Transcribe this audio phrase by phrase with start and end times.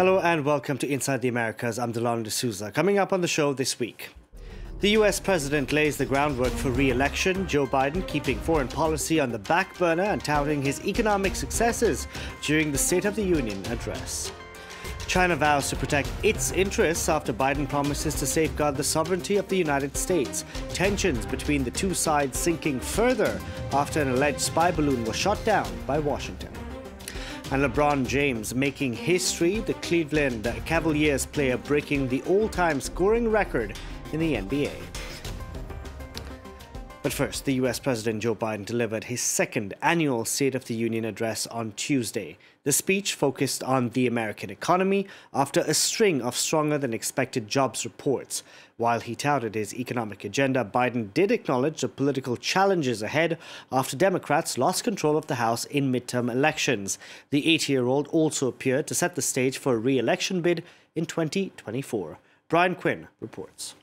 [0.00, 1.78] Hello and welcome to Inside the Americas.
[1.78, 2.70] I'm Delano D'Souza.
[2.70, 4.08] Coming up on the show this week.
[4.80, 9.30] The US president lays the groundwork for re election, Joe Biden keeping foreign policy on
[9.30, 12.08] the back burner and touting his economic successes
[12.40, 14.32] during the State of the Union address.
[15.06, 19.58] China vows to protect its interests after Biden promises to safeguard the sovereignty of the
[19.58, 20.46] United States.
[20.70, 23.38] Tensions between the two sides sinking further
[23.74, 26.59] after an alleged spy balloon was shot down by Washington.
[27.52, 33.76] And LeBron James making history, the Cleveland Cavaliers player breaking the all time scoring record
[34.12, 34.70] in the NBA.
[37.02, 41.06] But first, the US President Joe Biden delivered his second annual State of the Union
[41.06, 42.36] address on Tuesday.
[42.64, 47.86] The speech focused on the American economy after a string of stronger than expected jobs
[47.86, 48.42] reports.
[48.76, 53.38] While he touted his economic agenda, Biden did acknowledge the political challenges ahead
[53.72, 56.98] after Democrats lost control of the House in midterm elections.
[57.30, 60.64] The 80 year old also appeared to set the stage for a re election bid
[60.94, 62.18] in 2024.
[62.50, 63.74] Brian Quinn reports.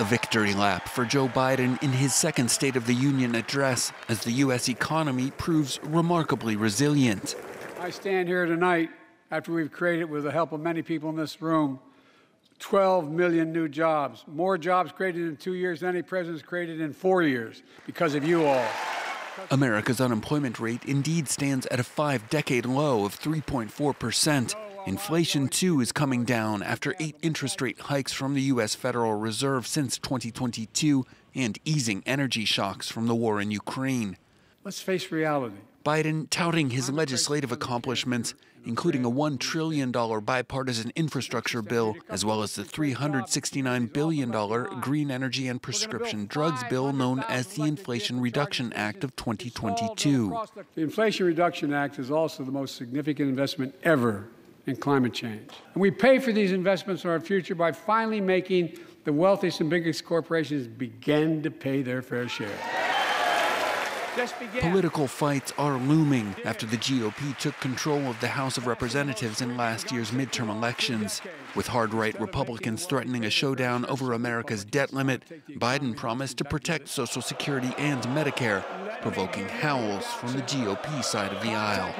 [0.00, 4.24] A victory lap for Joe Biden in his second State of the Union address as
[4.24, 4.66] the U.S.
[4.66, 7.36] economy proves remarkably resilient.
[7.78, 8.88] I stand here tonight
[9.30, 11.80] after we've created, with the help of many people in this room,
[12.60, 14.24] 12 million new jobs.
[14.26, 18.26] More jobs created in two years than any president's created in four years because of
[18.26, 18.66] you all.
[19.50, 24.54] America's unemployment rate indeed stands at a five decade low of 3.4 percent.
[24.86, 28.74] Inflation, too, is coming down after eight interest rate hikes from the U.S.
[28.74, 34.16] Federal Reserve since 2022 and easing energy shocks from the war in Ukraine.
[34.64, 35.56] Let's face reality.
[35.84, 38.34] Biden touting his legislative accomplishments,
[38.66, 44.30] including a $1 trillion bipartisan infrastructure bill, as well as the $369 billion
[44.80, 50.38] green energy and prescription drugs bill known as the Inflation Reduction Act of 2022.
[50.74, 54.28] The Inflation Reduction Act is also the most significant investment ever
[54.70, 55.50] in climate change.
[55.74, 59.68] And we pay for these investments in our future by finally making the wealthiest and
[59.68, 62.58] biggest corporations begin to pay their fair share.
[64.60, 69.56] Political fights are looming after the GOP took control of the House of Representatives in
[69.56, 71.22] last year's midterm elections.
[71.54, 76.88] With hard right Republicans threatening a showdown over America's debt limit, Biden promised to protect
[76.88, 78.64] Social Security and Medicare,
[79.00, 81.94] provoking howls from the GOP side of the aisle.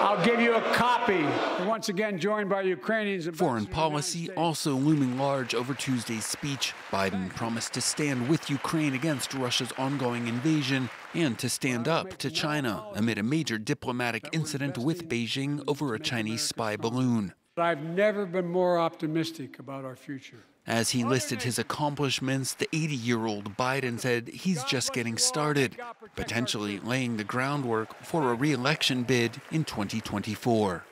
[0.00, 1.24] I'll give you a copy.
[1.64, 3.26] Once again, joined by Ukrainians.
[3.34, 6.74] Foreign policy also looming large over Tuesday's speech.
[6.90, 12.30] Biden promised to stand with Ukraine against Russia's ongoing invasion and to stand up to
[12.30, 17.32] China amid a major diplomatic incident with Beijing over a Chinese spy balloon.
[17.56, 20.44] I've never been more optimistic about our future.
[20.66, 25.76] As he listed his accomplishments, the 80 year old Biden said he's just getting started,
[26.16, 30.84] potentially laying the groundwork for a re election bid in 2024.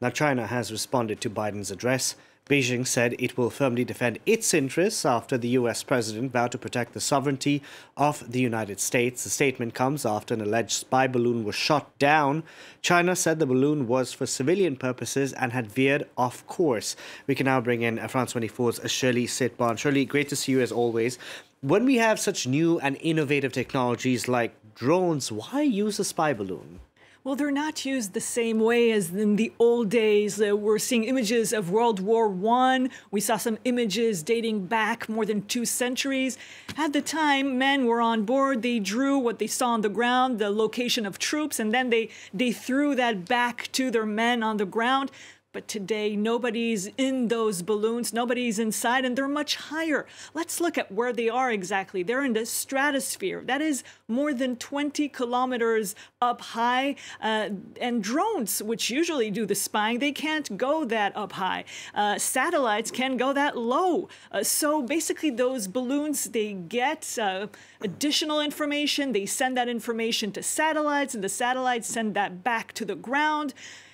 [0.00, 2.16] Now, China has responded to Biden's address.
[2.52, 5.82] Beijing said it will firmly defend its interests after the U.S.
[5.82, 7.62] president vowed to protect the sovereignty
[7.96, 9.24] of the United States.
[9.24, 12.42] The statement comes after an alleged spy balloon was shot down.
[12.82, 16.94] China said the balloon was for civilian purposes and had veered off course.
[17.26, 19.78] We can now bring in uh, France 24's uh, Shirley Sitbon.
[19.78, 21.18] Shirley, great to see you as always.
[21.62, 26.80] When we have such new and innovative technologies like drones, why use a spy balloon?
[27.24, 30.42] Well, they're not used the same way as in the old days.
[30.42, 32.90] Uh, we're seeing images of World War One.
[33.12, 36.36] We saw some images dating back more than two centuries.
[36.76, 38.62] At the time, men were on board.
[38.62, 42.08] They drew what they saw on the ground, the location of troops, and then they
[42.34, 45.12] they threw that back to their men on the ground.
[45.52, 50.06] But today, nobody's in those balloons, nobody's inside, and they're much higher.
[50.32, 52.02] Let's look at where they are exactly.
[52.02, 53.42] They're in the stratosphere.
[53.44, 56.96] That is more than 20 kilometers up high.
[57.20, 61.64] Uh, and drones, which usually do the spying, they can't go that up high.
[61.94, 64.08] Uh, satellites can go that low.
[64.30, 67.48] Uh, so basically, those balloons, they get uh,
[67.82, 69.12] additional information.
[69.12, 73.52] They send that information to satellites, and the satellites send that back to the ground.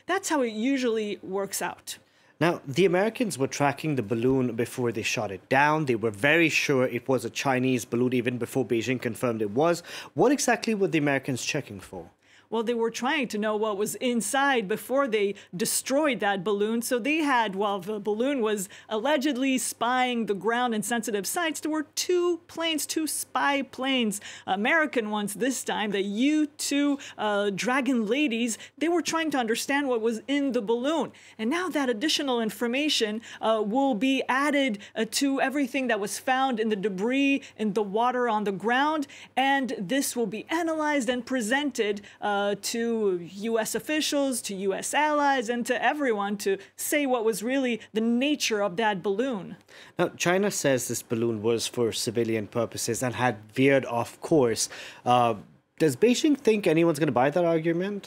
[0.08, 1.98] That's how it usually works out.
[2.40, 5.84] Now, the Americans were tracking the balloon before they shot it down.
[5.84, 9.82] They were very sure it was a Chinese balloon even before Beijing confirmed it was.
[10.14, 12.08] What exactly were the Americans checking for?
[12.50, 16.80] Well, they were trying to know what was inside before they destroyed that balloon.
[16.80, 21.70] So they had, while the balloon was allegedly spying the ground and sensitive sites, there
[21.70, 28.06] were two planes, two spy planes, American ones this time, the U 2 uh, Dragon
[28.06, 28.56] Ladies.
[28.78, 31.12] They were trying to understand what was in the balloon.
[31.36, 36.58] And now that additional information uh, will be added uh, to everything that was found
[36.58, 39.06] in the debris, in the water on the ground.
[39.36, 43.20] And this will be analyzed and presented uh, uh, to
[43.50, 43.74] U.S.
[43.74, 44.94] officials, to U.S.
[44.94, 49.56] allies, and to everyone to say what was really the nature of that balloon.
[49.98, 54.68] Now, China says this balloon was for civilian purposes and had veered off course.
[55.04, 55.34] Uh,
[55.78, 58.02] does Beijing think anyone's going to buy that argument?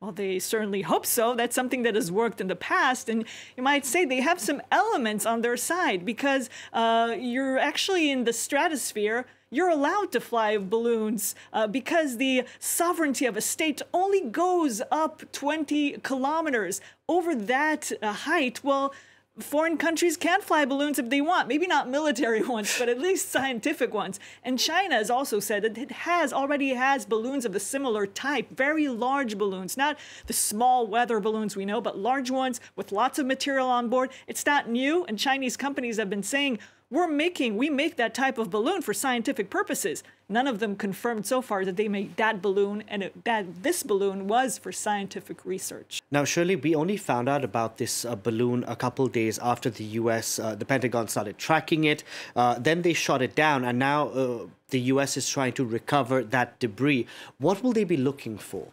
[0.00, 1.34] Well, they certainly hope so.
[1.34, 3.08] That's something that has worked in the past.
[3.10, 3.24] And
[3.56, 8.24] you might say they have some elements on their side because uh, you're actually in
[8.24, 9.26] the stratosphere.
[9.52, 15.32] You're allowed to fly balloons uh, because the sovereignty of a state only goes up
[15.32, 16.80] 20 kilometers.
[17.08, 18.94] Over that uh, height, well,
[19.40, 21.48] foreign countries can fly balloons if they want.
[21.48, 24.20] Maybe not military ones, but at least scientific ones.
[24.44, 28.50] And China has also said that it has already has balloons of a similar type,
[28.50, 33.18] very large balloons, not the small weather balloons we know, but large ones with lots
[33.18, 34.10] of material on board.
[34.28, 36.60] It's not new, and Chinese companies have been saying
[36.90, 40.02] we're making we make that type of balloon for scientific purposes.
[40.28, 43.82] None of them confirmed so far that they made that balloon and it, that this
[43.82, 46.02] balloon was for scientific research.
[46.10, 49.84] Now shirley we only found out about this uh, balloon a couple days after the
[49.84, 52.02] us uh, the pentagon started tracking it.
[52.34, 56.24] Uh, then they shot it down and now uh, the us is trying to recover
[56.24, 57.06] that debris.
[57.38, 58.66] What will they be looking for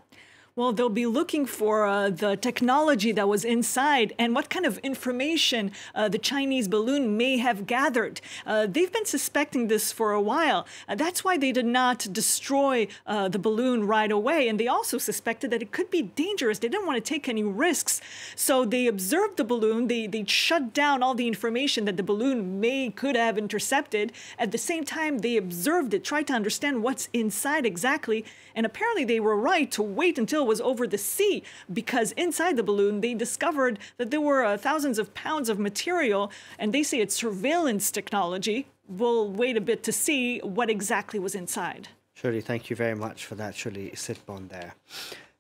[0.58, 4.80] well, they'll be looking for uh, the technology that was inside and what kind of
[4.80, 8.20] information uh, the Chinese balloon may have gathered.
[8.44, 10.66] Uh, they've been suspecting this for a while.
[10.90, 14.48] Uh, that's why they did not destroy uh, the balloon right away.
[14.48, 16.58] And they also suspected that it could be dangerous.
[16.58, 18.02] They didn't want to take any risks.
[18.36, 19.88] So they observed the balloon.
[19.88, 24.12] They, they shut down all the information that the balloon may could have intercepted.
[24.40, 28.26] At the same time, they observed it, tried to understand what's inside exactly.
[28.56, 32.64] And apparently they were right to wait until was over the sea because inside the
[32.64, 37.00] balloon they discovered that there were uh, thousands of pounds of material, and they say
[37.00, 38.68] it's surveillance technology.
[38.88, 41.90] We'll wait a bit to see what exactly was inside.
[42.14, 44.74] Shirley, thank you very much for that, Shirley Sitbon there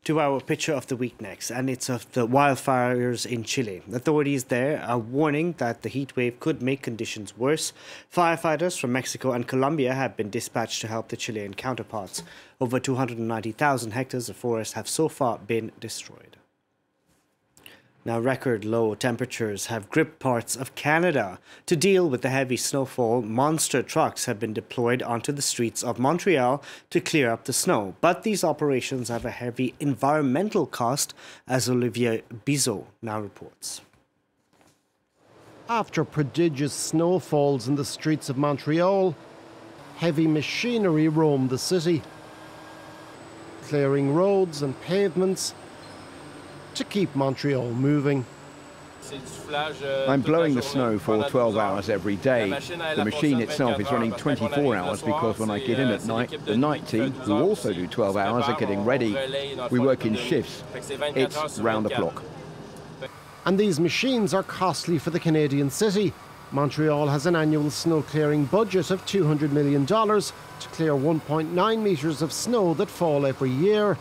[0.08, 3.82] to our picture of the week next, and it's of the wildfires in Chile.
[3.92, 7.74] Authorities there are warning that the heat wave could make conditions worse.
[8.10, 12.24] Firefighters from Mexico and Colombia have been dispatched to help the Chilean counterparts.
[12.62, 16.38] Over 290,000 hectares of forest have so far been destroyed.
[18.08, 21.40] Now, record low temperatures have gripped parts of Canada.
[21.66, 26.00] To deal with the heavy snowfall, monster trucks have been deployed onto the streets of
[26.00, 27.98] Montreal to clear up the snow.
[28.00, 31.14] But these operations have a heavy environmental cost,
[31.50, 33.82] as Olivier Bizot now reports.
[35.68, 39.18] After prodigious snowfalls in the streets of Montreal,
[39.98, 42.02] heavy machinery roamed the city,
[43.64, 45.54] clearing roads and pavements
[46.78, 48.26] to keep Montreal moving.
[50.08, 52.50] I'm blowing the snow for 12 hours every day.
[52.96, 56.58] The machine itself is running 24 hours because when I get in at night, the
[56.58, 59.18] night team, who also do 12 hours, are getting ready.
[59.72, 60.64] We work in shifts.
[60.74, 62.24] It's round the clock.
[63.46, 66.14] And these machines are costly for the Canadian city.
[66.52, 72.32] Montreal has an annual snow clearing budget of $200 million to clear 1.9 metres of
[72.34, 73.98] snow that fall every year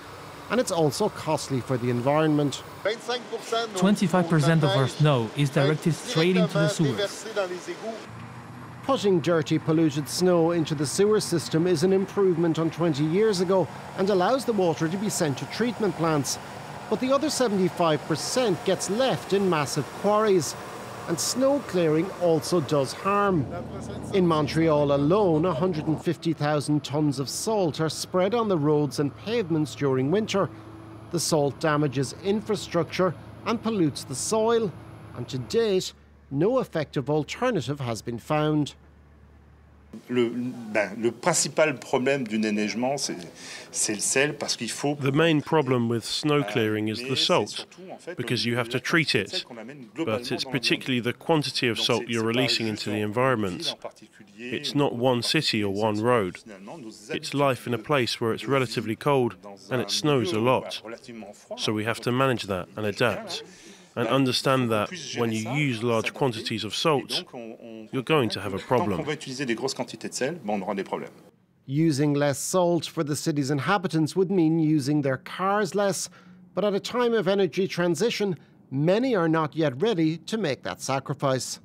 [0.50, 2.62] and it's also costly for the environment.
[2.84, 7.26] 25% of our snow is directed straight into the sewers.
[8.84, 13.66] Putting dirty, polluted snow into the sewer system is an improvement on 20 years ago
[13.98, 16.38] and allows the water to be sent to treatment plants.
[16.88, 20.54] But the other 75% gets left in massive quarries,
[21.08, 23.46] and snow clearing also does harm.
[24.12, 30.10] In Montreal alone, 150,000 tonnes of salt are spread on the roads and pavements during
[30.10, 30.50] winter.
[31.12, 34.72] The salt damages infrastructure and pollutes the soil,
[35.16, 35.92] and to date,
[36.30, 38.74] no effective alternative has been found.
[40.08, 40.30] Le,
[40.72, 44.96] ben, le, principal problème du déneigement, c'est le sel parce qu'il faut.
[44.96, 47.66] The main problem with snow clearing is the salt,
[48.16, 49.44] because you have to treat it.
[49.96, 53.74] But it's particularly the quantity of salt you're releasing into the environment.
[54.38, 56.38] It's not one city or one road.
[57.10, 59.36] It's life in a place where it's relatively cold
[59.70, 60.82] and it snows a lot.
[61.56, 63.42] So we have to manage that and adapt
[63.96, 67.24] and understand that when you use large quantities of salt,
[67.90, 69.04] you're going to have a problem.
[71.64, 76.08] Using less salt for the city's inhabitants would mean using their cars less,
[76.54, 78.38] but at a time of energy transition,
[78.70, 81.58] many are not yet ready to make that sacrifice.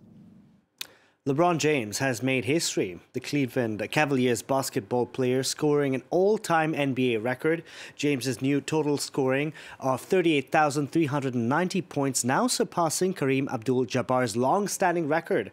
[1.31, 2.99] LeBron James has made history.
[3.13, 7.63] The Cleveland Cavaliers basketball player scoring an all time NBA record.
[7.95, 15.51] James's new total scoring of 38,390 points, now surpassing Kareem Abdul Jabbar's long standing record.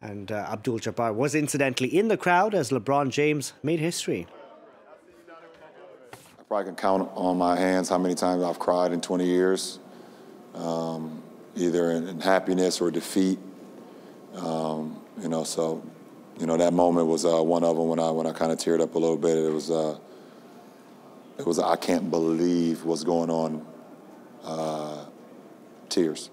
[0.00, 4.28] And uh, Abdul Jabbar was incidentally in the crowd as LeBron James made history.
[6.12, 9.80] I probably can count on my hands how many times I've cried in 20 years,
[10.54, 11.20] um,
[11.56, 13.40] either in, in, happiness or defeat.
[14.36, 15.82] Um, you know, so
[16.38, 18.58] you know that moment was uh, one of them when I when I kind of
[18.58, 19.36] teared up a little bit.
[19.36, 19.98] It was uh,
[21.38, 23.66] it was I can't believe what's going on.
[24.44, 25.06] Uh,
[25.88, 26.30] tears.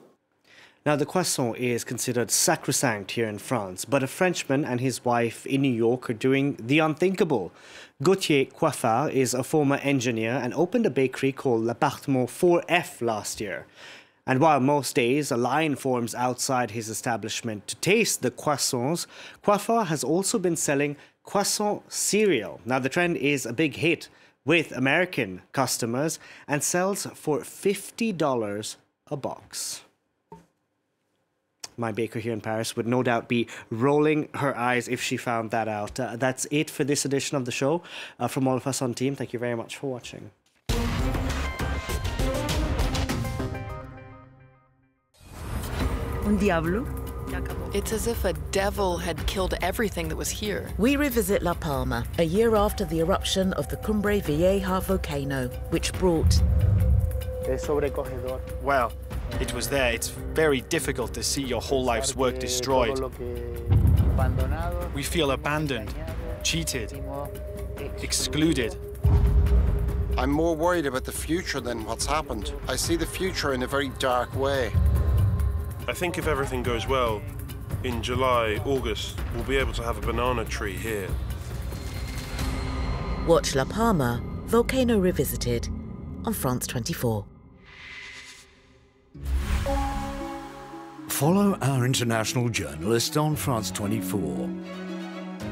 [0.85, 5.45] Now, the croissant is considered sacrosanct here in France, but a Frenchman and his wife
[5.45, 7.53] in New York are doing the unthinkable.
[8.01, 13.65] Gauthier Coiffard is a former engineer and opened a bakery called L'Appartement 4F last year.
[14.25, 19.05] And while most days a line forms outside his establishment to taste the croissants,
[19.43, 22.61] Coiffard has also been selling croissant cereal.
[22.65, 24.09] Now, the trend is a big hit
[24.45, 28.75] with American customers and sells for $50
[29.07, 29.81] a box
[31.77, 35.51] my baker here in Paris would no doubt be rolling her eyes if she found
[35.51, 35.99] that out.
[35.99, 37.81] Uh, that's it for this edition of the show.
[38.19, 40.31] Uh, from all of us on team, thank you very much for watching.
[46.25, 46.85] Un diablo?
[47.73, 50.69] It's as if a devil had killed everything that was here.
[50.77, 55.91] We revisit La Palma, a year after the eruption of the Cumbre Vieja volcano, which
[55.93, 56.41] brought.
[58.61, 58.93] Well,
[59.41, 59.91] it was there.
[59.91, 62.99] It's very difficult to see your whole life's work destroyed.
[64.93, 65.93] We feel abandoned,
[66.43, 67.03] cheated,
[68.01, 68.77] excluded.
[70.17, 72.53] I'm more worried about the future than what's happened.
[72.67, 74.71] I see the future in a very dark way.
[75.85, 77.21] I think if everything goes well,
[77.83, 81.09] in July, August, we'll be able to have a banana tree here.
[83.27, 85.67] Watch La Palma, Volcano Revisited,
[86.23, 87.25] on France 24.
[91.09, 94.49] Follow our international journalists on France 24.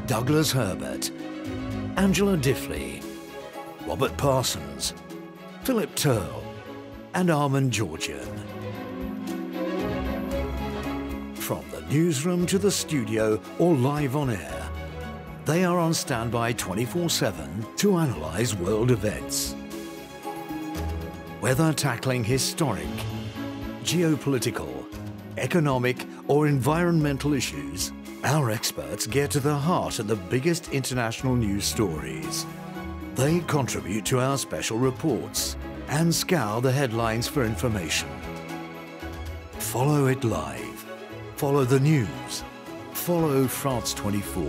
[0.08, 1.12] Douglas Herbert,
[1.98, 3.04] Angela Diffley,
[3.86, 4.94] Robert Parsons,
[5.64, 6.44] Philip Turle,
[7.14, 8.61] and Armen Georgian.
[11.92, 14.70] Newsroom to the studio or live on air,
[15.44, 19.54] they are on standby 24-7 to analyse world events.
[21.42, 22.88] Whether tackling historic,
[23.84, 24.86] geopolitical,
[25.38, 27.92] economic, or environmental issues,
[28.24, 32.46] our experts get to the heart of the biggest international news stories.
[33.16, 35.58] They contribute to our special reports
[35.90, 38.08] and scour the headlines for information.
[39.60, 40.71] Follow it live.
[41.42, 42.44] Follow the news.
[42.94, 44.46] Follow France 24.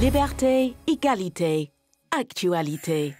[0.00, 1.70] Liberté, égalité,
[2.10, 3.14] actualité.